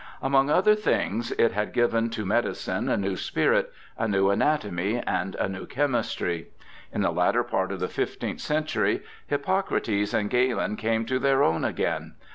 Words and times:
Among 0.19 0.49
other 0.49 0.73
things, 0.73 1.31
it 1.33 1.51
had 1.51 1.73
given 1.73 2.09
to 2.09 2.25
medicine 2.25 2.89
a 2.89 2.97
new 2.97 3.15
spirit, 3.15 3.71
a 3.99 4.07
new 4.07 4.31
anatomy, 4.31 4.95
and 5.05 5.35
a 5.35 5.47
new 5.47 5.67
chemistry. 5.67 6.47
In 6.91 7.01
the 7.01 7.11
latter 7.11 7.43
part 7.43 7.71
of 7.71 7.79
the 7.79 7.87
fifteenth 7.87 8.41
century 8.41 9.03
Hippocrates 9.27 10.15
and 10.15 10.27
Galen 10.31 10.75
came 10.75 11.05
to 11.05 11.19
their 11.19 11.43
own 11.43 11.63
again. 11.63 12.15